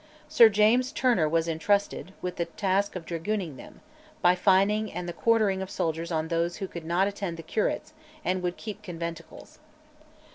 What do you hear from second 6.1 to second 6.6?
on those